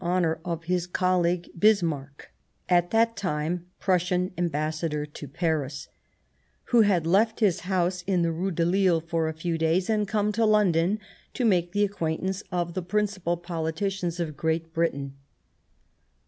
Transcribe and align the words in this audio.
•1 0.03 0.11
honour 0.13 0.39
of 0.43 0.63
his 0.63 0.87
colleague 0.87 1.47
Bismarck, 1.59 2.31
at 2.67 2.89
that 2.89 3.15
time 3.15 3.67
Prussian 3.79 4.31
Ambassador 4.35 5.05
to 5.05 5.27
Paris, 5.27 5.89
who 6.69 6.81
had 6.81 7.05
left 7.05 7.39
his 7.39 7.59
house 7.59 8.01
in 8.07 8.23
the 8.23 8.31
Rue 8.31 8.49
de 8.49 8.65
Lille 8.65 8.99
for 9.01 9.27
a 9.27 9.31
few 9.33 9.59
days 9.59 9.91
and 9.91 10.07
come 10.07 10.31
to 10.31 10.43
London 10.43 10.97
to 11.35 11.45
make 11.45 11.71
the 11.71 11.83
acquaintance 11.85 12.41
of 12.51 12.73
the 12.73 12.81
principal 12.81 13.37
politicians 13.37 14.19
of 14.19 14.35
Great 14.35 14.73
Britain. 14.73 15.13